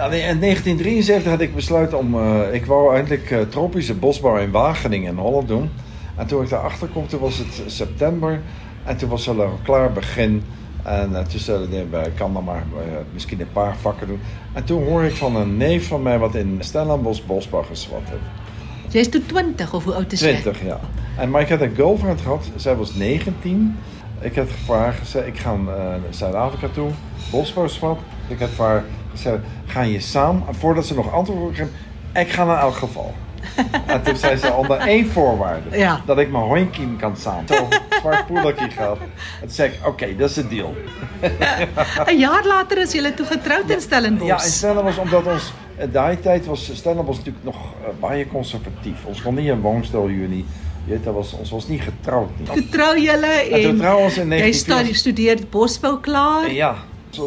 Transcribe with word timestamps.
Ja, 0.00 0.06
in 0.06 0.40
1973 0.40 1.30
had 1.30 1.40
ik 1.40 1.54
besloten 1.54 1.98
om... 1.98 2.14
eh, 2.14 2.54
ik 2.54 2.66
wou 2.66 2.94
eigenlijk 2.94 3.30
eh, 3.30 3.40
tropische 3.40 3.94
bosbouw 3.94 4.36
in 4.36 4.50
Wageningen 4.50 5.12
in 5.12 5.18
Holland 5.18 5.48
doen. 5.48 5.70
En 6.16 6.26
toen 6.26 6.42
ik 6.42 6.48
daarachter 6.48 6.88
kwam, 6.88 7.06
toen 7.08 7.20
was 7.20 7.38
het 7.38 7.62
september. 7.66 8.40
En 8.84 8.96
toen 8.96 9.08
was 9.08 9.28
al 9.28 9.40
een 9.40 9.62
klaar 9.62 9.92
begin. 9.92 10.42
En 10.82 11.10
uh, 11.10 11.18
toen 11.18 11.72
ik 11.72 12.12
kan 12.14 12.32
dan 12.32 12.44
maar 12.44 12.64
misschien 13.12 13.40
een 13.40 13.52
paar 13.52 13.76
vakken 13.76 14.06
doen. 14.06 14.20
En 14.52 14.64
toen 14.64 14.84
hoor 14.84 15.04
ik 15.04 15.14
van 15.14 15.36
een 15.36 15.56
neef 15.56 15.88
van 15.88 16.02
mij 16.02 16.18
wat 16.18 16.34
in 16.34 16.56
Stellenbosch 16.60 17.24
bosbouw 17.26 17.62
geswat 17.62 18.02
heeft. 18.04 18.92
Jy 18.92 18.98
is 18.98 19.08
toe 19.08 19.26
20 19.26 19.74
of 19.74 19.84
hoe 19.84 19.94
oud 19.94 20.12
is 20.12 20.20
jy? 20.20 20.32
20, 20.32 20.64
ja. 20.64 20.80
En, 21.16 21.30
maar 21.30 21.40
ik 21.40 21.48
had 21.48 21.60
een 21.60 21.74
girlfriend 21.74 22.20
gehad, 22.20 22.50
zij 22.56 22.76
was 22.76 22.94
19. 22.94 23.76
Ik 24.20 24.36
had 24.36 24.48
gevraagd, 24.50 25.16
ik 25.26 25.38
ga 25.38 25.56
naar 25.56 25.98
Zuid-Afrika 26.10 26.68
toe, 26.74 26.90
bosbouwsvat. 27.30 27.98
Ik 28.28 28.38
heb 28.38 28.58
haar 28.58 28.84
gezegd, 29.10 29.38
ga 29.66 29.82
je 29.82 30.00
samen? 30.00 30.42
En 30.48 30.54
voordat 30.54 30.86
ze 30.86 30.94
nog 30.94 31.12
antwoord 31.12 31.54
kreeg, 31.54 31.68
ik 32.14 32.28
ga 32.32 32.42
in 32.42 32.48
elk 32.48 32.74
geval. 32.74 33.14
en 33.86 34.02
toen 34.02 34.16
zei 34.16 34.36
ze 34.36 34.52
onder 34.52 34.76
één 34.76 35.10
voorwaarde, 35.10 35.78
Ja. 35.78 36.00
dat 36.06 36.18
ik 36.18 36.30
mijn 36.30 36.44
hondje 36.44 36.96
kan 36.98 37.16
samen. 37.16 37.44
Zo 37.48 37.68
zwart 38.00 38.26
poedertje 38.26 38.70
gehad. 38.70 38.98
En 38.98 39.06
toen 39.40 39.50
zei 39.50 39.70
ik, 39.72 39.86
oké, 39.86 40.16
dat 40.16 40.28
is 40.28 40.34
de 40.34 40.48
deal. 40.48 40.74
'n 42.06 42.18
Jaar 42.18 42.46
later 42.46 42.78
is 42.78 42.92
julle 42.92 43.14
toe 43.14 43.26
getroud 43.26 43.70
in 43.70 43.80
Stellenbosch. 43.80 44.26
Ja, 44.26 44.44
in 44.44 44.50
Stellenbosch, 44.50 44.98
omdat 44.98 45.26
ons, 45.26 45.52
in 45.78 45.90
die 45.90 46.20
tijd 46.20 46.46
was 46.46 46.70
Stellenbosch 46.74 47.18
natuurlijk 47.18 47.44
nog 47.44 47.56
uh, 47.56 47.88
baie 48.00 48.26
conservatief. 48.26 49.04
Ons 49.04 49.22
kon 49.22 49.34
niet 49.34 49.48
een 49.48 49.60
woonstel 49.60 50.10
jullie. 50.10 50.44
Je 50.84 50.90
weet, 50.92 51.04
dat 51.04 51.14
was, 51.14 51.32
ons 51.32 51.50
was 51.50 51.68
niet 51.68 51.80
getrouwd. 51.80 52.28
Niet. 52.38 52.52
Toe 52.52 52.68
trou 52.68 53.00
julle 53.00 53.26
En 53.26 53.62
toen 53.62 53.76
trouwen 53.76 54.04
ons 54.04 54.16
in 54.16 54.22
jy 54.22 54.28
19... 54.28 54.54
studie 54.54 54.94
studeer 54.94 55.38
bosbou 55.50 56.00
klaar. 56.00 56.52
Ja, 56.52 56.74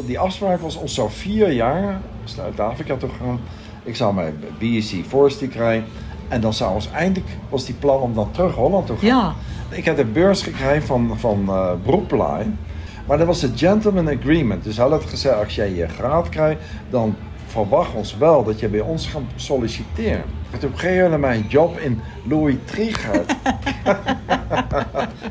die 0.05 0.19
afspraak 0.19 0.59
was 0.59 0.75
ons 0.75 0.93
zou 0.93 1.09
vier 1.11 1.51
jaar 1.51 1.81
naar 1.81 2.01
Zuid-Afrika 2.23 2.95
toe 2.95 3.09
gaan. 3.19 3.39
Ik 3.83 3.95
zou 3.95 4.13
mijn 4.13 4.39
BSc 4.59 4.95
Forestry 5.07 5.47
krijgen. 5.47 5.85
En 6.27 6.41
dan 6.41 6.53
zou 6.53 6.73
ons 6.73 6.89
eindelijk, 6.91 7.29
was 7.49 7.65
die 7.65 7.75
plan 7.75 8.01
om 8.01 8.13
dan 8.13 8.31
terug 8.31 8.55
Holland 8.55 8.87
te 8.87 8.97
gaan. 8.97 9.07
Ja. 9.07 9.33
Ik 9.69 9.85
heb 9.85 9.95
de 9.95 10.05
beurs 10.05 10.41
gekregen 10.41 10.83
van, 10.83 11.19
van 11.19 11.45
uh, 11.47 11.71
Broeplaai. 11.83 12.55
Maar 13.07 13.17
dat 13.17 13.27
was 13.27 13.41
een 13.41 13.57
gentleman 13.57 14.09
agreement. 14.09 14.63
Dus 14.63 14.77
hij 14.77 14.87
had 14.87 15.03
gezegd, 15.03 15.43
als 15.43 15.55
jij 15.55 15.73
je 15.73 15.87
graad 15.87 16.29
krijgt, 16.29 16.61
dan 16.89 17.15
verwacht 17.47 17.93
ons 17.93 18.17
wel 18.17 18.43
dat 18.43 18.59
je 18.59 18.67
bij 18.67 18.79
ons 18.79 19.07
gaat 19.07 19.21
solliciteren. 19.35 20.23
En 20.53 20.59
toen 20.59 20.73
kreeg 20.73 21.11
je 21.11 21.17
mij 21.17 21.35
een 21.35 21.45
job 21.47 21.79
in 21.79 22.01
Louis 22.29 22.55
Trigard. 22.65 23.35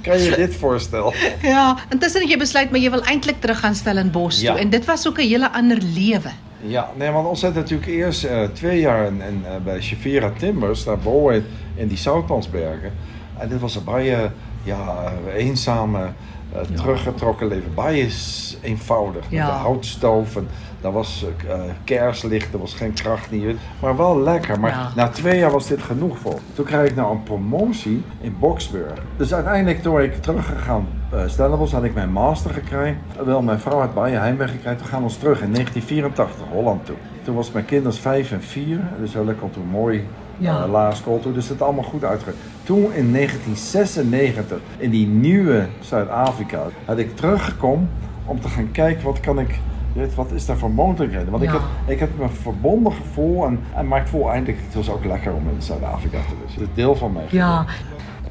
kan 0.03 0.19
je 0.19 0.33
dit 0.37 0.57
voorstellen? 0.57 1.13
Ja, 1.43 1.79
intussen 1.89 2.21
het 2.21 2.31
jy 2.31 2.39
besluit 2.39 2.71
maar 2.71 2.81
jy 2.81 2.91
wil 2.91 3.03
eintlik 3.05 3.41
terug 3.41 3.61
gaan 3.61 3.75
Stellenbosch 3.75 4.41
Ja. 4.41 4.51
toe 4.51 4.61
en 4.61 4.71
dit 4.71 4.85
was 4.85 5.09
ook 5.09 5.19
'n 5.19 5.21
hele 5.29 5.51
ander 5.53 5.79
lewe. 5.95 6.31
Ja, 6.61 6.91
nee, 6.97 7.11
want 7.11 7.29
ons 7.29 7.43
had 7.43 7.55
natuurlijk 7.55 7.91
eerst 7.91 8.25
eh, 8.25 8.43
twee 8.53 8.81
jaar 8.81 9.07
in, 9.07 9.21
in, 9.23 9.43
eh, 9.47 9.57
bij 9.65 9.81
Chevera 9.81 10.33
Timbers, 10.39 10.85
daarboven 10.85 11.35
in, 11.35 11.45
in 11.75 11.89
die 11.89 11.97
Zoutpansbergen. 11.99 12.93
En 13.39 13.49
dit 13.49 13.61
was 13.61 13.77
een 13.77 13.85
baie, 13.85 14.31
ja, 14.63 15.13
eenzame, 15.35 16.13
eh, 16.55 16.61
teruggetrokken 16.77 17.47
leven. 17.49 17.75
Baie 17.75 18.11
s- 18.11 18.57
eenvoudig, 18.61 19.23
met 19.23 19.31
de 19.31 19.37
houtstoof 19.53 20.37
en 20.37 20.49
daar 20.81 20.93
was 20.93 21.25
eh, 21.49 21.55
kerslicht, 21.85 22.53
er 22.53 22.59
was 22.59 22.75
geen 22.75 22.93
kracht 22.93 23.31
niet. 23.31 23.57
Maar 23.81 23.97
wel 23.97 24.21
lekker. 24.21 24.61
Maar 24.61 24.71
Ja. 24.71 24.91
na 24.97 25.09
twee 25.09 25.39
jaar 25.39 25.51
was 25.51 25.67
dit 25.67 25.83
genoeg 25.83 26.19
voor. 26.19 26.39
Toen 26.55 26.65
kreeg 26.65 26.89
ik 26.91 26.97
nou 26.97 27.13
een 27.15 27.23
promotie 27.23 28.03
in 28.21 28.37
Boksburg. 28.39 29.03
Dus 29.17 29.35
uiteindelijk 29.35 29.83
toen 29.83 30.01
ik 30.01 30.23
teruggegaan 30.23 30.87
uh, 31.15 31.21
Stellenbosch 31.27 31.73
had 31.75 31.85
ik 31.85 31.95
mijn 31.95 32.13
master 32.13 32.51
gekregen. 32.51 32.99
Wel, 33.25 33.43
mijn 33.43 33.61
vrouw 33.61 33.79
had 33.81 33.95
Baie 33.95 34.17
heimweg 34.17 34.51
gekregen. 34.51 34.77
Toen 34.79 34.87
gaan 34.87 34.99
we 34.99 35.05
ons 35.05 35.17
terug 35.17 35.41
in 35.41 35.53
1984 35.53 36.47
Holland 36.53 36.87
toe. 36.87 36.97
Toen 37.23 37.35
was 37.35 37.53
mijn 37.53 37.65
kinderen 37.65 37.99
vijf 37.99 38.33
en 38.33 38.43
vier. 38.43 38.81
Dus 39.01 39.13
we 39.13 39.35
kon 39.41 39.51
toen 39.51 39.67
mooi 39.71 40.07
Ja. 40.39 40.65
uh, 40.65 40.71
lagere 40.73 40.97
school 40.97 41.21
toe. 41.21 41.33
Dus 41.33 41.49
het 41.49 41.63
allemaal 41.63 41.85
goed 41.85 42.05
uitgegaan. 42.05 42.35
Toen 42.63 42.93
in 42.93 43.13
1996 43.13 44.59
in 44.79 44.91
die 44.91 45.07
nieuwe 45.07 45.67
Zuid-Afrika 45.81 46.63
had 46.85 46.99
ik 46.99 47.17
teruggekomen 47.17 47.91
om 48.27 48.41
te 48.41 48.49
gaan 48.49 48.71
kijken 48.71 49.05
wat 49.05 49.21
kan 49.21 49.39
ik 49.39 49.59
weet, 49.95 50.15
wat 50.15 50.31
is 50.31 50.47
daar 50.47 50.57
voor 50.57 50.71
mogelijkheden? 50.71 51.31
Want 51.31 51.43
ik, 51.43 51.51
heb, 51.51 51.61
ik 51.87 51.99
heb 51.99 52.19
me 52.19 52.29
verbonden 52.29 52.93
gevoel 52.93 53.47
en, 53.47 53.61
en 53.75 53.89
maar 53.89 54.01
ik 54.01 54.07
voel 54.07 54.31
eindelijk, 54.31 54.59
het 54.65 54.75
was 54.75 54.91
ook 54.91 55.05
lekker 55.05 55.33
om 55.33 55.49
in 55.49 55.63
Zuid-Afrika 55.63 56.19
te 56.19 56.25
zijn. 56.29 56.61
Het 56.61 56.61
is 56.61 56.75
deel 56.75 56.95
van 56.95 57.13
mij. 57.13 57.25
Ja. 57.31 57.65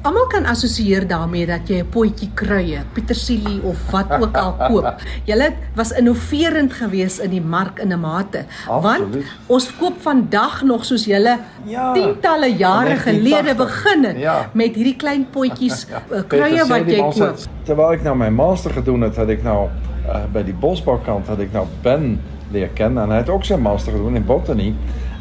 Almal 0.02 0.26
kan 0.26 0.46
assosieer 0.50 1.04
daarmee 1.06 1.46
dat 1.46 1.68
jy 1.70 1.78
'n 1.80 1.88
potjie 1.88 2.30
kruie, 2.34 2.78
petersilie 2.92 3.60
of 3.62 3.78
wat 3.90 4.10
ook 4.10 4.36
al 4.36 4.52
koop. 4.68 4.94
Julle 5.30 5.52
was 5.74 5.92
innoverend 5.92 6.72
geweest 6.72 7.18
in 7.18 7.30
die 7.30 7.40
mark 7.40 7.78
in 7.78 7.92
'n 7.92 8.00
mate. 8.00 8.44
Want 8.66 8.84
Absoluut. 9.02 9.26
ons 9.46 9.76
koop 9.78 10.00
vandag 10.02 10.62
nog 10.62 10.84
soos 10.84 11.04
julle 11.04 11.38
Ja. 11.64 11.92
tientalle 11.92 12.56
jare 12.56 12.96
gelede 12.96 13.54
1980. 13.54 13.56
begin 13.56 14.04
het 14.04 14.18
Ja. 14.18 14.50
met 14.52 14.74
hierdie 14.74 14.96
klein 14.96 15.26
potjies 15.30 15.86
eh, 16.10 16.20
kruie 16.26 16.64
wat 16.66 16.86
jy 16.90 16.98
koop. 17.00 17.36
Terwijl 17.62 17.92
ik 17.92 18.02
nou 18.02 18.16
mijn 18.16 18.34
master 18.34 18.70
gedaan 18.70 19.02
had, 19.02 19.16
had 19.16 19.28
ik 19.28 19.42
nou 19.42 19.68
eh, 20.08 20.16
bij 20.32 20.44
die 20.44 20.54
bosbouwkant 20.54 21.26
had 21.26 21.38
ik 21.38 21.52
nou 21.52 21.66
Ben 21.82 22.20
leren 22.50 22.72
kennen. 22.72 23.02
En 23.02 23.08
hij 23.08 23.18
had 23.18 23.28
ook 23.28 23.44
zijn 23.44 23.60
master 23.60 23.92
gedaan 23.92 24.14
in 24.16 24.24
botanie. 24.24 24.74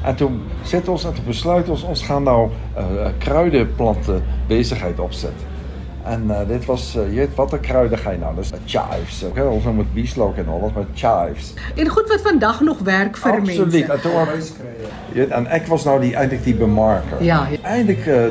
En 0.04 0.16
toen 0.16 0.42
zit 0.64 0.88
ons 0.88 1.04
en 1.06 1.14
toen 1.14 1.24
besluit 1.26 1.70
ons, 1.70 1.84
ons 1.84 2.04
gaan 2.04 2.24
nou 2.24 2.50
eh, 2.74 2.84
eh, 3.06 3.12
kruidenplanten 3.18 4.24
bezigheid 4.48 5.00
opzetten. 5.00 5.50
En 6.04 6.24
eh, 6.30 6.48
dit 6.48 6.66
was, 6.66 6.96
eh, 6.96 7.10
je 7.10 7.16
weet 7.16 7.36
wat 7.36 7.50
de 7.50 7.60
kruiden 7.60 7.98
ga 7.98 8.10
je 8.12 8.18
nou? 8.18 8.36
Dat 8.36 8.44
is 8.44 8.52
chives. 8.66 9.24
Okay? 9.24 9.46
Ons 9.46 9.64
noemen 9.64 9.84
het 9.84 9.94
bieslook 9.94 10.38
in 10.38 10.46
Holland, 10.46 10.76
maar 10.76 10.84
chives. 10.94 11.54
En 11.76 11.88
goed 11.88 12.08
wat 12.08 12.22
vandag 12.22 12.62
nog 12.62 12.80
werk 12.80 13.18
vir 13.18 13.32
Absoluut. 13.32 13.72
mense. 13.72 13.92
En, 13.92 14.02
toen 14.02 14.12
had- 14.12 14.54
en 15.30 15.52
ik 15.62 15.66
was 15.66 15.84
nou 15.84 16.02
die, 16.02 16.14
eigenlijk 16.16 16.44
die 16.44 16.56
bemarker. 16.56 17.24
Ja, 17.24 17.48
eh, 17.64 17.86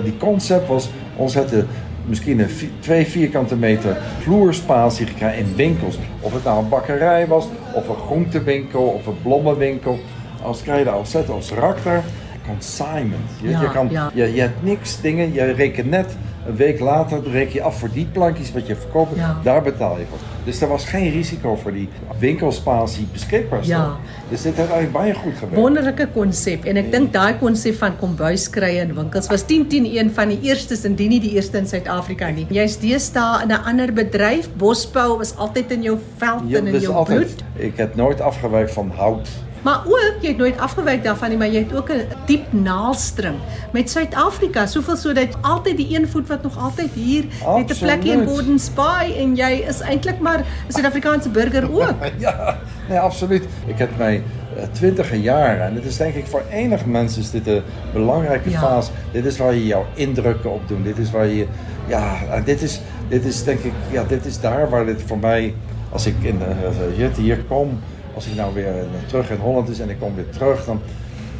die 0.05 0.17
concept 0.17 0.69
was, 0.69 0.91
ons 1.17 1.35
hadden 1.35 1.67
misschien 2.07 2.39
een 2.39 2.49
twee 2.81 3.07
vierkante 3.07 3.57
meter 3.57 3.97
vloerspatie 4.19 5.07
gekregen 5.07 5.39
in 5.39 5.53
winkels. 5.57 5.99
Of 6.21 6.33
het 6.33 6.45
nou 6.45 6.63
een 6.63 6.69
bakkerij 6.69 7.27
was, 7.27 7.47
of 7.75 7.89
een 7.89 7.97
groentewinkel, 8.07 8.83
of 8.83 9.07
een 9.07 9.23
blommenwinkel. 9.23 9.99
Als 10.43 10.63
krijg 10.63 10.79
je 10.79 10.85
daar 10.85 10.95
als 10.95 11.11
zet 11.11 11.29
als 11.29 11.53
rakter, 11.53 12.03
consignment. 12.47 13.31
Je, 13.43 13.49
Ja, 13.49 13.61
je, 13.61 13.71
kan, 13.71 13.89
ja. 13.91 14.11
je, 14.15 14.35
je 14.35 14.41
hebt 14.41 14.63
niks 14.63 15.01
dingen, 15.01 15.33
je 15.33 15.45
rekent 15.53 15.91
net 15.91 16.17
een 16.47 16.57
week 16.57 16.81
later 16.81 17.23
reken 17.31 17.53
je 17.55 17.63
af 17.63 17.79
voor 17.79 17.91
die 17.93 18.07
plankjes 18.13 18.53
wat 18.53 18.67
je 18.67 18.77
verkoopt, 18.77 19.17
Ja. 19.17 19.41
daar 19.43 19.63
betaal 19.63 19.99
je 19.99 20.05
voor. 20.09 20.19
Dus 20.45 20.61
er 20.61 20.69
was 20.69 20.85
geen 20.85 21.11
risico 21.11 21.57
voor 21.57 21.73
die 21.73 21.89
winkelspatie 22.19 23.07
beschikbaar 23.13 23.65
staan. 23.65 23.79
Ja. 23.81 23.97
Dus 24.29 24.43
dit 24.43 24.57
heeft 24.57 24.71
eigenlijk 24.71 24.93
bijna 24.93 25.19
goed 25.19 25.33
gewerkt. 25.35 25.55
Wonderlike 25.61 26.09
konsep 26.15 26.65
en 26.65 26.77
ek 26.77 26.91
dink 26.93 27.13
daai 27.13 27.35
konsep 27.39 27.75
van 27.81 27.97
kombuiskrye 28.01 28.81
in 28.81 28.95
winkels 28.95 29.27
was 29.29 29.43
10 29.47 29.67
een 29.71 30.11
van 30.15 30.29
die 30.29 30.39
eerstes 30.43 30.85
indien 30.85 31.09
nie 31.09 31.21
die 31.21 31.35
eerste 31.35 31.59
in 31.59 31.67
Suid-Afrika 31.67 32.29
nie. 32.29 32.47
Jy's 32.49 32.79
deesdae 32.79 33.43
in 33.43 33.49
'n 33.53 33.61
ander 33.65 33.93
bedryf. 33.93 34.49
Bosbou 34.57 35.21
is 35.21 35.37
altyd 35.37 35.71
in 35.71 35.83
jou 35.83 35.99
veld 36.17 36.43
Ja, 36.47 36.59
en 36.59 36.67
in 36.67 36.73
dus 36.73 36.83
jou 36.83 36.95
altijd, 36.95 37.19
bloed. 37.19 37.45
ik 37.65 37.77
heb 37.77 37.95
nooit 37.97 38.21
afgewerkt 38.21 38.73
van 38.73 38.93
hout. 38.97 39.29
Maar 39.63 39.81
ook 39.87 40.15
jy 40.21 40.29
het 40.29 40.37
nooit 40.37 40.59
afgewyk 40.59 41.03
daarvan 41.05 41.29
nie, 41.29 41.39
maar 41.39 41.49
jy 41.49 41.59
het 41.59 41.75
ook 41.77 41.91
'n 41.91 42.07
diep 42.27 42.53
naalstring 42.53 43.35
met 43.73 43.91
Suid-Afrika, 43.91 44.67
soveel 44.67 44.97
sodat 44.97 45.37
altyd 45.41 45.77
die 45.77 45.97
een 45.99 46.09
voet 46.09 46.29
wat 46.29 46.43
nog 46.43 46.59
altyd 46.59 46.91
hier 46.95 47.25
met 47.57 47.71
'n 47.71 47.79
plekkie 47.79 48.13
in. 48.13 48.27
Gordons 48.27 48.75
Bay 48.75 49.15
en 49.19 49.37
jy 49.37 49.65
is 49.69 49.81
eintlik 49.81 50.21
maar 50.21 50.39
'n 50.39 50.73
Suid-Afrikaanse 50.73 51.29
burger 51.29 51.73
ook. 51.73 51.95
Ja, 52.19 52.59
nee, 52.89 52.99
absoluut. 52.99 53.45
Ik 53.67 53.79
heb 53.79 53.91
mij 53.99 54.23
eh, 54.57 54.63
twintige 54.73 55.21
jaren, 55.21 55.63
en 55.67 55.75
dit 55.75 55.85
is 55.85 55.97
denk 55.97 56.15
ik 56.15 56.27
voor 56.27 56.43
enig 56.51 56.85
mens 56.87 57.19
is 57.19 57.31
dit 57.31 57.47
een 57.47 57.63
belangrijke 57.93 58.51
Ja. 58.51 58.61
fase. 58.61 58.91
Dit 59.13 59.25
is 59.25 59.37
waar 59.39 59.55
je 59.55 59.67
jouw 59.67 59.87
indrukken 59.95 60.53
op 60.53 60.69
doet. 60.69 60.85
Dit 60.85 60.99
is 60.99 61.11
waar 61.11 61.27
je, 61.27 61.47
ja, 61.87 62.17
dit 62.45 62.63
is, 62.63 62.81
dit 63.09 63.25
is 63.25 63.45
denk 63.45 63.59
ik, 63.61 63.73
ja, 63.91 64.05
dit 64.05 64.27
is 64.27 64.41
daar 64.41 64.71
waar 64.71 64.87
dit 64.87 65.03
voor 65.07 65.19
mij, 65.19 65.55
als 65.93 66.07
ik 66.07 66.15
in 66.21 66.39
uh, 66.39 66.97
hier, 66.97 67.11
hier 67.17 67.39
kom, 67.49 67.81
als 68.15 68.27
ik 68.27 68.35
nou 68.35 68.55
weer 68.55 68.79
eh, 68.79 68.85
terug 69.07 69.31
in 69.31 69.39
Holland 69.39 69.69
is 69.69 69.81
en 69.81 69.91
ik 69.91 69.99
kom 69.99 70.15
weer 70.15 70.31
terug, 70.31 70.65
dan 70.65 70.81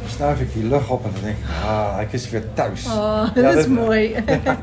snuif 0.07 0.41
ik 0.41 0.53
die 0.53 0.63
lucht 0.63 0.89
op 0.89 1.05
en 1.05 1.11
dan 1.13 1.21
denk 1.23 1.37
ik, 1.37 1.43
ah, 1.65 2.01
ik 2.01 2.13
is 2.13 2.29
weer 2.29 2.43
thuis. 2.53 2.85
Oh, 2.85 3.23
Ja, 3.35 3.49
is 3.59 3.67
mooi. 3.67 4.15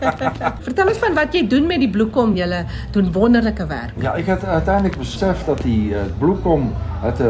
Vertel 0.60 0.86
ons 0.86 0.98
van 0.98 1.14
wat 1.14 1.32
jy 1.32 1.46
doen 1.46 1.66
met 1.66 1.78
die 1.78 1.90
bloekom. 1.90 2.36
Jy 2.36 2.64
doen 2.90 3.12
wonderlike 3.12 3.66
werk. 3.66 3.92
Ja, 3.96 4.14
ik 4.14 4.26
heb 4.26 4.44
uiteindelijk 4.44 4.98
beseft 4.98 5.46
dat 5.46 5.58
die 5.62 5.90
uh, 5.90 5.98
bloekom 6.18 6.72
het 7.00 7.20
uh, 7.20 7.26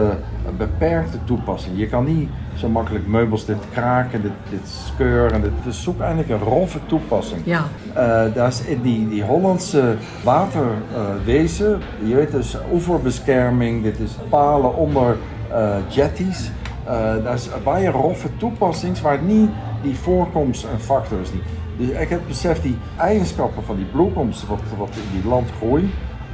een 0.46 0.56
beperkte 0.56 1.18
toepassing. 1.24 1.78
Je 1.78 1.86
kan 1.86 2.04
niet 2.04 2.28
zo 2.58 2.68
makkelijk 2.68 3.06
meubels 3.06 3.44
dit 3.44 3.56
kraken, 3.72 4.22
dit, 4.22 4.32
dit 4.50 4.68
skeuren. 4.68 5.42
Dit, 5.42 5.50
dus 5.64 5.82
zoek 5.82 6.00
eigenlijk 6.00 6.30
een 6.30 6.48
roffe 6.48 6.78
toepassing. 6.86 7.40
Ja. 7.44 7.64
Uh, 7.88 8.34
daar 8.34 8.48
is 8.48 8.60
in 8.64 8.82
die, 8.82 9.08
die 9.08 9.22
Hollandse 9.22 9.96
waterwezen, 10.24 11.80
je 12.04 12.14
weet 12.14 12.30
dus 12.30 12.56
oeverbescherming, 12.72 13.82
dit 13.82 13.98
is 13.98 14.16
palen 14.28 14.76
onder 14.76 15.16
uh, 15.50 15.76
jetties. 15.88 16.50
Uh, 16.84 16.92
daar 17.24 17.34
is 17.34 17.46
een 17.46 17.62
baie 17.62 17.90
roffe 17.90 18.28
toepassings 18.36 19.00
waar 19.00 19.22
niet 19.22 19.50
die 19.82 19.96
voorkomst 19.96 20.64
een 20.64 20.80
factor 20.80 21.20
is. 21.20 21.32
Niet. 21.32 21.42
Dus 21.76 21.88
ik 21.88 22.08
heb 22.08 22.20
beseft 22.26 22.62
die 22.62 22.76
eigenschappen 22.96 23.62
van 23.62 23.76
die 23.76 23.84
bloekoms, 23.84 24.46
wat, 24.46 24.60
wat 24.78 24.88
in 24.88 25.20
die 25.20 25.30
land 25.30 25.48
groeit. 25.56 25.84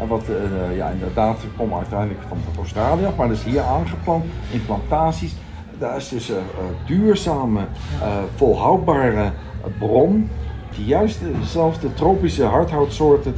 En 0.00 0.08
wat 0.08 0.24
uh, 0.28 0.76
ja, 0.76 0.88
inderdaad 0.88 1.36
komt 1.56 1.72
uiteindelijk 1.72 2.20
van 2.28 2.38
Australië, 2.56 3.06
maar 3.16 3.28
dus 3.28 3.44
hier 3.44 3.62
aangeplant 3.62 4.24
in 4.50 4.64
plantaties. 4.66 5.34
Daar 5.78 5.96
is 5.96 6.08
dus 6.08 6.28
een 6.28 6.44
duurzame, 6.86 7.60
uh, 7.60 8.06
volhoudbare 8.34 9.30
bron 9.78 10.30
die 10.76 10.84
juist 10.84 11.20
dezelfde 11.40 11.94
tropische 11.94 12.44
hardhoutsoorten 12.44 13.34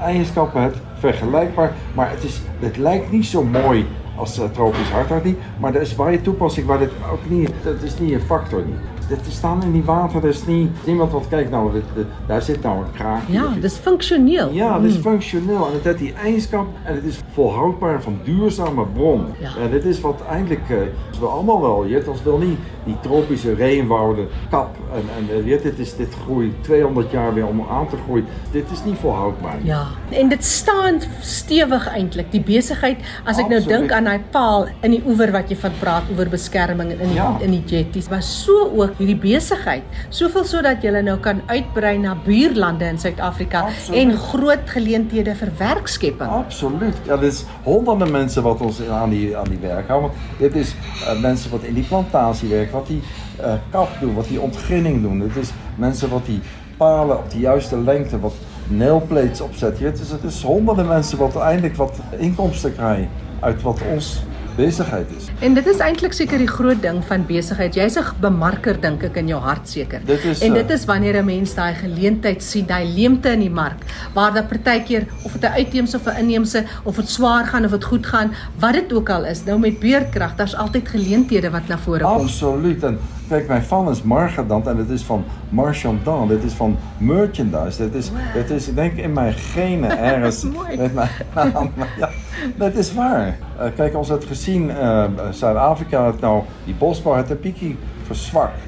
eigenschappen 0.00 0.62
heeft, 0.62 0.78
vergelijkbaar, 0.98 1.72
maar 1.94 2.10
het, 2.10 2.24
is, 2.24 2.40
het 2.58 2.76
lijkt 2.76 3.12
niet 3.12 3.26
zo 3.26 3.44
mooi 3.44 3.86
als 4.16 4.38
uh, 4.38 4.44
tropisch 4.44 4.90
hardhout 4.90 5.24
niet, 5.24 5.38
maar 5.58 5.74
er 5.74 5.80
is 5.80 5.94
waar 5.94 6.12
je 6.12 6.20
toepassing 6.20 6.66
waar 6.66 6.78
dit 6.78 6.90
ook 7.12 7.30
niet, 7.30 7.52
dat 7.62 7.82
is 7.82 7.98
niet 7.98 8.12
een 8.12 8.20
factor 8.20 8.64
niet 8.66 8.99
dit 9.10 9.32
staan 9.32 9.62
in 9.62 9.72
die 9.72 9.84
water, 9.84 10.22
er 10.22 10.28
is 10.28 10.46
niet, 10.46 10.70
niemand 10.86 11.12
wat 11.12 11.28
kijkt 11.28 11.50
nou, 11.50 11.72
dit, 11.72 11.84
daar 12.26 12.42
zit 12.42 12.62
nou 12.62 12.78
een 12.78 12.92
kraakje. 12.92 13.32
Ja, 13.32 13.54
dat 13.54 13.64
is 13.64 13.76
functioneel. 13.76 14.50
Ja, 14.52 14.78
dat 14.78 14.90
is 14.90 14.96
mm. 14.96 15.02
functioneel 15.02 15.66
en 15.66 15.72
het 15.72 15.84
heeft 15.84 15.98
die 15.98 16.14
eigenschap 16.14 16.66
en 16.84 16.94
het 16.94 17.04
is 17.04 17.18
volhoudbaar 17.32 18.02
van 18.02 18.18
duurzame 18.24 18.86
bron. 18.86 19.26
Ja. 19.40 19.50
En 19.62 19.70
dit 19.70 19.84
is 19.84 20.00
wat 20.00 20.22
eigenlijk, 20.28 20.68
uh, 20.68 20.76
we 21.20 21.26
allemaal 21.26 21.60
wel, 21.60 21.84
je 21.84 22.04
als 22.06 22.22
wil 22.22 22.38
niet 22.38 22.58
die 22.84 22.96
tropische 23.00 23.54
regenwouden 23.54 24.28
kap 24.50 24.76
en, 24.94 25.02
en 25.16 25.44
weet, 25.44 25.62
dit, 25.62 25.78
is, 25.78 25.96
dit 25.96 26.14
groeit 26.24 26.52
200 26.60 27.10
jaar 27.10 27.34
weer 27.34 27.46
om 27.46 27.66
aan 27.70 27.88
te 27.88 27.96
groeien. 28.04 28.26
Dit 28.50 28.64
is 28.72 28.84
niet 28.84 28.98
volhoudbaar. 28.98 29.58
Ja, 29.62 29.86
en 30.10 30.28
dit 30.28 30.44
staan 30.44 31.00
stewig 31.20 31.88
eintlik, 31.88 32.30
die 32.32 32.42
besigheid. 32.42 32.96
As 33.24 33.38
ek 33.38 33.48
nou 33.48 33.60
dink 33.64 33.92
aan 33.92 34.08
daai 34.08 34.20
paal 34.30 34.66
in 34.80 34.96
die 34.96 35.02
oewer 35.06 35.32
wat 35.34 35.52
jy 35.52 35.58
van 35.60 35.76
praat 35.80 36.08
oor 36.16 36.30
beskerming 36.32 36.92
in 36.96 37.12
die, 37.12 37.18
ja. 37.18 37.36
in 37.40 37.54
die 37.58 37.62
jetties, 37.64 38.08
was 38.08 38.30
so 38.44 38.70
ook 38.76 38.99
hierdie 39.00 39.18
besigheid. 39.20 39.86
Soveel 40.14 40.44
sodat 40.48 40.84
jy 40.84 40.92
nou 41.04 41.16
kan 41.22 41.40
uitbrei 41.48 41.96
na 42.00 42.14
buurlande 42.26 42.88
in 42.92 43.00
Suid-Afrika 43.00 43.66
en 43.96 44.12
groot 44.28 44.68
geleenthede 44.74 45.34
vir 45.38 45.52
werkskepping. 45.58 46.36
Absoluut. 46.40 46.96
Ja, 47.08 47.16
dis 47.20 47.44
honderde 47.64 48.10
mense 48.10 48.44
wat 48.44 48.60
ons 48.64 48.82
aan 48.84 49.14
die 49.14 49.30
aan 49.36 49.48
die 49.50 49.60
werk 49.62 49.88
hou. 49.92 50.02
Want 50.06 50.40
dit 50.40 50.60
is 50.60 50.74
uh, 51.06 51.16
mense 51.20 51.50
wat 51.52 51.64
in 51.68 51.76
die 51.78 51.86
plantasie 51.88 52.50
werk, 52.52 52.72
wat 52.76 52.88
die 52.92 53.00
uh, 53.40 53.56
kap 53.72 53.96
doen, 54.00 54.14
wat 54.18 54.28
die 54.28 54.40
ontginning 54.40 55.00
doen. 55.02 55.24
Dit 55.26 55.36
is 55.46 55.54
mense 55.80 56.08
wat 56.12 56.26
die 56.28 56.40
palen 56.80 57.18
op 57.18 57.28
die 57.32 57.44
juiste 57.44 57.76
lengte, 57.76 58.20
wat 58.20 58.36
nailplates 58.70 59.40
opzetten. 59.40 59.84
Het 59.84 60.00
is, 60.00 60.10
het 60.10 60.24
is 60.24 60.42
honderden 60.42 60.86
mensen 60.86 61.18
wat 61.18 61.36
eindelijk 61.36 61.76
wat 61.76 61.98
inkomsten 62.18 62.74
krijgen 62.74 63.08
uit 63.40 63.62
wat 63.62 63.80
ons 63.92 64.22
besigheid 64.56 65.06
is. 65.16 65.28
En 65.40 65.54
dit 65.54 65.66
is 65.66 65.78
eintlik 65.78 66.12
seker 66.12 66.38
die 66.38 66.48
groot 66.48 66.82
ding 66.82 67.04
van 67.04 67.26
besigheid. 67.26 67.74
Jy's 67.74 67.96
'n 67.96 68.04
bemarker 68.20 68.80
dink 68.80 69.02
ek 69.02 69.16
in 69.16 69.26
jou 69.28 69.40
hart 69.40 69.68
seker. 69.68 70.00
Dit 70.04 70.24
is 70.24 70.40
En 70.40 70.52
dit 70.52 70.70
is 70.70 70.84
wanneer 70.84 71.16
'n 71.22 71.24
mens 71.24 71.54
daai 71.54 71.74
geleentheid 71.74 72.42
sien, 72.42 72.66
daai 72.66 72.84
leemte 72.94 73.28
in 73.32 73.40
die 73.40 73.50
mark 73.50 73.82
waar 74.14 74.32
daar 74.34 74.44
partykeer 74.44 75.06
of 75.24 75.32
dit 75.32 75.42
'n 75.42 75.54
uitheemse 75.54 75.96
of 75.96 76.06
'n 76.06 76.18
inheemse 76.18 76.64
of 76.84 76.96
dit 76.96 77.08
swaar 77.08 77.46
gaan 77.46 77.64
of 77.64 77.70
dit 77.70 77.84
goed 77.84 78.06
gaan, 78.06 78.32
wat 78.58 78.72
dit 78.72 78.92
ook 78.92 79.10
al 79.10 79.24
is. 79.24 79.44
Nou 79.44 79.58
met 79.58 79.78
beerkrag, 79.78 80.36
daar's 80.36 80.54
altyd 80.56 80.88
geleenthede 80.88 81.50
wat 81.50 81.68
na 81.68 81.78
vore 81.78 82.04
kom. 82.04 82.20
Absoluut. 82.20 82.82
En 82.82 82.98
Kijk, 83.30 83.48
mijn 83.48 83.62
fan 83.62 83.90
is 83.90 84.02
Margadant 84.02 84.66
en 84.66 84.76
het 84.76 84.88
is 84.90 85.02
van 85.02 85.24
Marchandant. 85.48 86.28
Dit 86.28 86.42
is 86.44 86.52
van 86.52 86.76
merchandise. 86.98 87.76
Dit 87.76 87.94
is, 87.94 88.10
dit 88.34 88.50
is 88.50 88.68
ik 88.68 88.74
denk 88.74 88.92
in 88.96 89.12
mijn 89.12 89.32
genen 89.32 89.98
ergens. 90.12 90.44
met 90.76 90.94
mijn 90.94 91.08
naam. 91.34 91.70
Ja, 91.98 92.10
dat 92.56 92.74
is 92.74 92.94
waar. 92.94 93.36
Uh, 93.58 93.64
kijk, 93.76 93.96
ons 93.96 94.08
het 94.08 94.24
gezien, 94.24 94.68
uh, 94.68 95.04
Zuid-Afrika 95.30 96.06
het 96.06 96.20
nou, 96.20 96.42
die 96.64 96.74
bosbouw 96.74 97.14
het 97.14 97.40
piekje 97.40 97.74
verzwakt. 98.02 98.60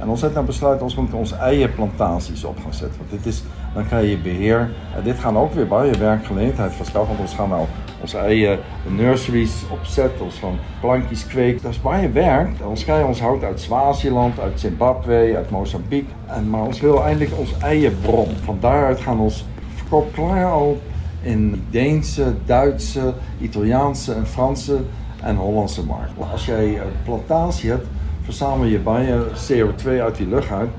En 0.00 0.08
ons 0.08 0.20
heeft 0.20 0.34
nou 0.34 0.46
besluit, 0.46 0.82
ons 0.82 0.94
moeten 0.94 1.18
onze 1.18 1.34
eigen 1.34 1.74
plantaties 1.74 2.44
op 2.44 2.58
gaan 2.62 2.74
zetten. 2.74 2.98
Want 2.98 3.10
dit 3.10 3.32
is, 3.32 3.42
dan 3.74 3.86
krijg 3.86 4.10
je 4.10 4.18
beheer. 4.18 4.70
En 4.96 5.02
dit 5.02 5.18
gaan 5.18 5.38
ook 5.38 5.52
weer 5.52 5.66
bij 5.66 5.86
je 5.86 5.98
werkgelegenheid 5.98 6.72
verschaffen. 6.72 7.16
Want 7.16 7.28
ons 7.28 7.34
gaan 7.34 7.48
nou 7.48 7.66
onze 8.00 8.18
eigen 8.18 8.58
nurseries 8.88 9.64
opzetten, 9.70 10.24
ons 10.24 10.34
van 10.34 10.58
plankjes 10.80 11.26
kweken. 11.26 11.62
Dat 11.62 11.70
is 11.70 11.80
waar 11.80 12.02
je 12.02 12.10
werkt. 12.10 12.62
Ons 12.62 12.84
krijgen 12.84 13.06
ons 13.06 13.20
hout 13.20 13.42
uit 13.42 13.60
Swaziland, 13.60 14.40
uit 14.40 14.60
Zimbabwe, 14.60 15.32
uit 15.36 15.50
Mozambique. 15.50 16.12
En, 16.26 16.50
maar 16.50 16.62
ons 16.62 16.80
wil 16.80 17.04
eindelijk 17.04 17.38
onze 17.38 17.54
eigen 17.60 18.00
bron. 18.00 18.28
Van 18.44 18.58
daaruit 18.60 19.00
gaan 19.00 19.18
ons 19.18 19.44
verkoop 19.74 20.12
klaar 20.12 20.50
al 20.50 20.80
in 21.22 21.64
Deense, 21.70 22.34
Duitse, 22.44 23.14
Italiaanse 23.40 24.12
en 24.12 24.26
Franse 24.26 24.78
en 25.22 25.36
Hollandse 25.36 25.84
markt. 25.84 26.12
Als 26.32 26.46
jij 26.46 26.80
een 26.80 26.92
plantatie 27.04 27.70
hebt, 27.70 27.86
verzamel 28.22 28.66
je 28.66 28.78
bij 28.78 29.18
CO2 29.52 29.88
uit 29.88 30.16
die 30.16 30.28
lucht 30.28 30.50
uit. 30.50 30.70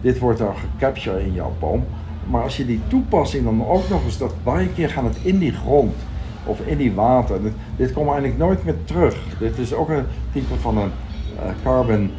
Dit 0.00 0.18
wordt 0.18 0.38
dan 0.38 0.54
gecaptured 0.56 1.26
in 1.26 1.32
jouw 1.32 1.52
boom. 1.58 1.84
Maar 2.30 2.42
als 2.42 2.56
je 2.56 2.66
die 2.66 2.80
toepassing 2.86 3.44
dan 3.44 3.66
ook 3.66 3.88
nog 3.88 4.04
eens, 4.04 4.18
dat 4.18 4.34
een 4.44 4.74
keer 4.74 4.90
gaat 4.90 5.04
het 5.04 5.18
in 5.22 5.38
die 5.38 5.52
grond 5.52 5.94
of 6.44 6.60
in 6.60 6.76
die 6.76 6.92
water. 6.92 7.40
Dit, 7.76 7.92
komt 7.92 8.10
eigenlijk 8.10 8.38
nooit 8.38 8.64
meer 8.64 8.76
terug. 8.84 9.16
Dit 9.38 9.58
is 9.58 9.74
ook 9.74 9.88
een 9.88 10.04
type 10.32 10.54
van 10.60 10.78
een 10.78 10.90
uh, 11.34 11.42
carbon, 11.62 12.10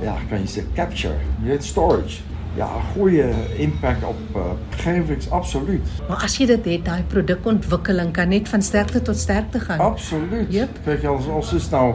ja, 0.00 0.14
kan 0.28 0.40
je 0.40 0.46
zeggen, 0.46 0.72
capture. 0.74 1.14
Storage. 1.58 2.20
Ja, 2.54 2.64
een 2.64 3.00
goede 3.00 3.32
impact 3.56 4.04
op 4.04 4.16
uh, 4.36 5.30
absoluut. 5.30 5.88
Maar 6.08 6.22
als 6.22 6.36
je 6.36 6.46
dat 6.46 6.64
deed, 6.64 6.84
die 6.84 7.02
productontwikkeling 7.02 8.12
kan 8.12 8.28
niet 8.28 8.48
van 8.48 8.62
sterkte 8.62 9.02
tot 9.02 9.16
sterkte 9.16 9.60
gaan. 9.60 9.78
Absoluut. 9.78 10.46
Yep. 10.52 10.68
Kijk, 10.84 11.04
als, 11.04 11.28
als 11.28 11.52
is 11.52 11.68
nou 11.68 11.94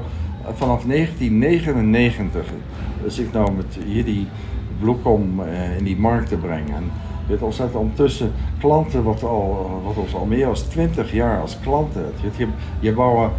vanaf 0.56 0.84
1999 0.84 2.46
dus 3.04 3.20
ik 3.20 3.32
nou 3.32 3.52
met 3.52 3.78
die 4.04 4.28
bloekom 4.80 5.40
uh, 5.40 5.78
in 5.78 5.84
die 5.84 5.98
markt 5.98 6.30
te 6.30 6.36
brengen. 6.36 6.76
En 6.76 6.92
dit 7.28 7.42
al 7.42 7.52
zet 7.52 7.76
ondertussen 7.76 8.32
klanten 8.60 9.04
wat, 9.04 9.24
al, 9.24 9.82
wat 9.86 9.96
ons 9.96 10.16
al 10.16 10.26
meer 10.26 10.48
dan 10.48 10.64
20 10.64 11.12
jaar 11.12 11.42
als 11.42 11.58
klanten 11.60 12.02
hebt. 12.02 12.38
Je, 12.38 12.48
je 12.80 12.94
bouwt 12.94 13.32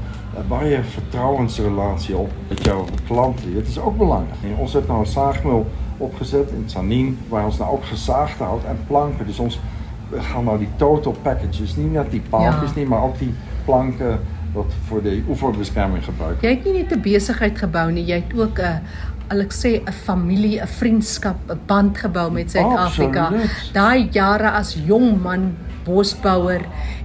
een, 0.48 0.82
vertrouwensrelatie 0.84 2.16
op 2.16 2.30
met 2.48 2.64
jouw 2.64 2.84
klanten. 3.06 3.54
Het 3.54 3.68
is 3.68 3.78
ook 3.78 3.96
belangrijk. 3.96 4.42
En 4.42 4.56
ons 4.56 4.72
heeft 4.72 4.86
nou 4.86 5.00
een 5.00 5.06
zaagmeel 5.06 5.66
opgezet 5.98 6.50
in 6.50 6.64
Sanin, 6.66 7.18
waar 7.28 7.44
ons 7.44 7.58
nou 7.58 7.70
ook 7.72 7.84
gezaagd 7.84 8.38
houdt 8.38 8.64
en 8.64 8.78
planken. 8.86 9.26
Dus 9.26 9.38
ons, 9.38 9.60
we 10.08 10.20
gaan 10.20 10.44
nou 10.44 10.58
die 10.58 10.70
total 10.76 11.16
packages, 11.22 11.76
niet 11.76 11.92
net 11.92 12.10
die 12.10 12.22
paaltjes, 12.28 12.74
niet, 12.74 12.88
maar 12.88 13.02
ook 13.02 13.18
die 13.18 13.34
planken 13.64 14.20
wat 14.52 14.72
voor 14.86 15.02
de 15.02 15.22
oeverbescherming 15.28 16.04
gebruikt. 16.04 16.42
Jy 16.42 16.48
het 16.48 16.64
nie 16.64 16.72
net 16.72 16.92
'n 16.92 17.00
besigheid 17.00 17.58
gebou 17.58 17.92
nie, 17.92 18.04
jy 18.04 18.24
het 18.26 18.40
ook 18.40 18.58
'n 18.58 18.80
al 19.28 19.40
ek 19.40 19.52
sê 19.52 19.70
'n 19.84 19.92
familie, 19.92 20.60
'n 20.60 20.66
vriendskap, 20.66 21.36
'n 21.48 21.60
band 21.66 21.98
gebou 21.98 22.32
met 22.32 22.50
Suid-Afrika. 22.50 23.32
Daai 23.72 24.08
jare 24.10 24.50
as 24.50 24.76
jong 24.86 25.22
man 25.22 25.56
bosbouer 25.84 26.60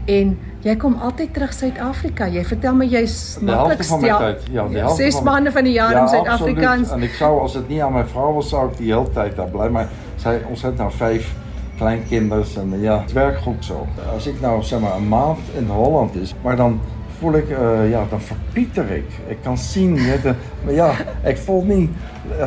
en 0.05 0.37
jy 0.63 0.75
kom 0.79 0.95
altyd 1.03 1.33
terug 1.35 1.53
Suid-Afrika. 1.53 2.27
Jy 2.31 2.43
vertel 2.47 2.75
my 2.79 2.87
jy's 2.87 3.17
maklik 3.43 3.83
stel. 3.83 4.07
Ja, 4.53 4.67
die 4.71 4.79
helfte 4.79 5.03
6 5.03 5.21
maande 5.27 5.51
van 5.51 5.67
die 5.67 5.75
jaar 5.75 5.91
ja, 5.91 6.01
in 6.05 6.11
Suid-Afrikaans. 6.13 6.93
En 6.95 7.03
ek 7.03 7.17
sou 7.19 7.31
as 7.43 7.57
dit 7.59 7.75
nie 7.75 7.81
aan 7.83 7.95
my 7.97 8.05
vrou 8.13 8.31
was 8.39 8.51
sou 8.53 8.65
ek 8.69 8.77
die 8.79 8.91
hele 8.93 9.11
tyd 9.15 9.35
daar 9.39 9.51
bly, 9.51 9.67
maar 9.73 9.91
sy 10.23 10.37
ons 10.49 10.63
het 10.63 10.79
nou 10.79 10.89
5 10.91 11.31
kleinkinders 11.77 12.55
en 12.61 12.75
ja, 12.79 13.01
het 13.01 13.11
werkt 13.17 13.43
goed 13.43 13.65
zo. 13.65 13.87
Als 14.13 14.27
ik 14.27 14.41
nou 14.41 14.61
zeg 14.63 14.79
maar 14.79 14.95
een 14.95 15.07
maand 15.07 15.39
in 15.57 15.67
Holland 15.67 16.15
is, 16.15 16.35
maar 16.43 16.55
dan 16.55 16.79
voel 17.19 17.37
ik, 17.37 17.49
uh, 17.49 17.89
ja, 17.89 18.05
dan 18.09 18.21
verpieter 18.21 18.91
ik. 18.91 19.05
Ik 19.27 19.37
kan 19.43 19.57
zien, 19.57 19.95
de, 19.95 20.33
maar 20.63 20.73
ja, 20.73 20.91
ik 21.23 21.37
voel 21.37 21.63
niet 21.63 21.89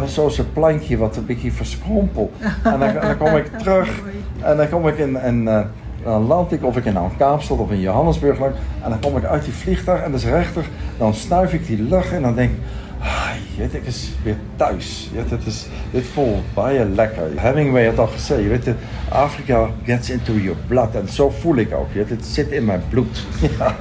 zoals 0.07 0.39
een 0.39 0.53
plankje 0.53 0.97
wat 0.97 1.17
een 1.17 1.27
beetje 1.27 1.53
verschrompelt. 1.53 2.33
En 2.63 2.81
dan, 2.81 2.95
dan 2.95 3.17
kom 3.17 3.37
ik 3.37 3.59
terug 3.59 4.01
en 4.49 4.57
dan 4.57 4.69
kom 4.69 4.89
ik 4.89 4.99
in, 4.99 5.43
uh, 5.43 5.61
dan 6.07 6.27
land 6.27 6.53
ik 6.53 6.65
of 6.65 6.77
ik 6.77 6.85
in 6.85 6.97
Kaapstad 7.17 7.59
of 7.59 7.71
in 7.71 7.81
Johannesburg 7.81 8.39
lang. 8.39 8.53
En 8.83 8.91
dan 8.91 9.01
kom 9.01 9.17
ik 9.17 9.25
uit 9.25 9.45
die 9.45 9.53
vliegtuig 9.53 10.03
en 10.03 10.11
dat 10.11 10.21
is 10.21 10.27
rechter. 10.27 10.65
Dan 10.99 11.15
snuif 11.15 11.53
ik 11.53 11.67
die 11.67 11.83
lucht 11.83 12.13
en 12.13 12.23
dan 12.23 12.35
denk 12.35 12.51
ik, 12.51 12.59
ah, 13.01 13.73
ik 13.73 13.85
is 13.85 14.11
weer 14.23 14.37
thuis. 14.57 15.11
Weet, 15.15 15.31
het 15.31 15.47
is, 15.47 15.67
dit 15.91 16.05
voelt 16.07 16.55
baie 16.55 16.85
lekker. 16.85 17.23
Hemingway 17.35 17.87
had 17.87 17.99
al 17.99 18.07
gezegd, 18.07 18.43
je 18.43 18.49
weet, 18.49 18.69
Afrika 19.09 19.69
gets 19.85 20.11
into 20.11 20.33
your 20.33 20.59
blood. 20.67 20.95
En 20.95 21.09
zo 21.09 21.31
voel 21.31 21.57
ik 21.57 21.75
ook. 21.75 21.93
Weet, 21.93 22.11
het 22.11 22.25
zit 22.25 22.51
in 22.51 22.65
mijn 22.65 22.83
bloed. 22.89 23.25
Ja. 23.59 23.77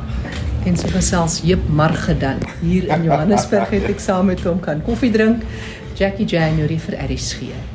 en 0.66 0.78
so 0.78 0.88
gesels 0.88 1.42
Jep 1.44 1.68
Margedan 1.70 2.38
hier 2.60 2.88
in 2.88 3.04
Johannesburg 3.04 3.70
het 3.70 3.86
ek 3.90 4.00
saam 4.00 4.26
met 4.26 4.42
hom 4.44 4.60
kan 4.60 4.82
koffie 4.82 5.12
drink. 5.12 5.44
Jackie 5.94 6.26
January 6.26 6.80
Aries 6.98 7.34
gee. 7.34 7.75